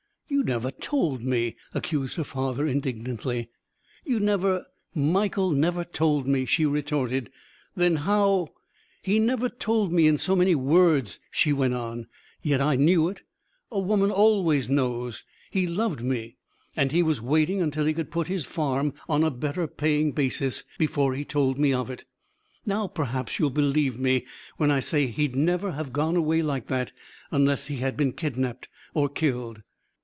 [0.27, 3.49] "You never told me!" accused her father indignantly.
[4.03, 7.29] "You never" "Michael never told me," she retorted.
[7.75, 8.47] "Then how"
[9.03, 12.07] "He never told me in so many words," she went on.
[12.41, 13.21] "Yet I knew it.
[13.71, 15.25] A woman always knows.
[15.51, 16.37] He loved me.
[16.75, 20.63] And he was waiting until he could put his farm on a better paying basis
[20.79, 22.05] before he told me of it.
[22.65, 24.25] Now, perhaps, you'll believe me
[24.57, 26.93] when I say he'd never have gone away like that
[27.29, 29.61] unless he had been kidnapped or killed."